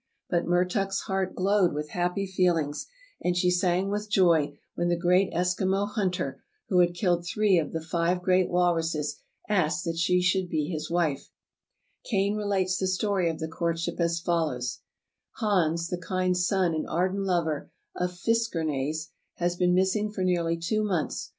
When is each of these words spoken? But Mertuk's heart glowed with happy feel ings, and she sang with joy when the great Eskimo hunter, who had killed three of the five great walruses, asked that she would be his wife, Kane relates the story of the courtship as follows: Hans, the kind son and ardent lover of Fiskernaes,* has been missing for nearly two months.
But 0.31 0.47
Mertuk's 0.47 1.01
heart 1.01 1.35
glowed 1.35 1.73
with 1.75 1.91
happy 1.91 2.25
feel 2.25 2.57
ings, 2.57 2.87
and 3.21 3.37
she 3.37 3.51
sang 3.51 3.91
with 3.91 4.09
joy 4.09 4.57
when 4.73 4.87
the 4.87 4.97
great 4.97 5.31
Eskimo 5.31 5.87
hunter, 5.91 6.41
who 6.69 6.79
had 6.79 6.95
killed 6.95 7.23
three 7.23 7.59
of 7.59 7.71
the 7.71 7.83
five 7.83 8.23
great 8.23 8.49
walruses, 8.49 9.19
asked 9.47 9.85
that 9.85 9.99
she 9.99 10.25
would 10.35 10.49
be 10.49 10.67
his 10.67 10.89
wife, 10.89 11.29
Kane 12.03 12.35
relates 12.35 12.79
the 12.79 12.87
story 12.87 13.29
of 13.29 13.37
the 13.37 13.47
courtship 13.47 13.99
as 13.99 14.19
follows: 14.19 14.79
Hans, 15.33 15.89
the 15.89 16.01
kind 16.01 16.35
son 16.35 16.73
and 16.73 16.87
ardent 16.87 17.25
lover 17.25 17.69
of 17.95 18.09
Fiskernaes,* 18.09 19.09
has 19.35 19.55
been 19.55 19.75
missing 19.75 20.09
for 20.11 20.23
nearly 20.23 20.57
two 20.57 20.83
months. 20.83 21.29